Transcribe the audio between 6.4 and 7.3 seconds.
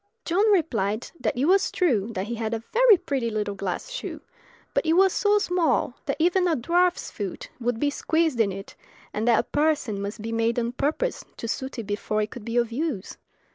a dwarf's